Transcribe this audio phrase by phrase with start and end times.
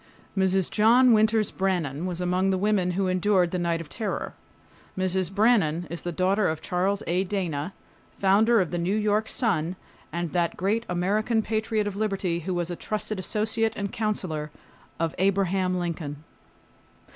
[0.35, 0.71] Mrs.
[0.71, 4.33] John Winters Brannan was among the women who endured the "night of terror."
[4.97, 5.31] Mrs.
[5.31, 7.23] Brannan is the daughter of Charles A.
[7.23, 7.71] Dana,
[8.17, 9.75] founder of the New York Sun
[10.11, 14.49] and that great American patriot of liberty who was a trusted associate and counselor
[14.99, 16.23] of Abraham Lincoln.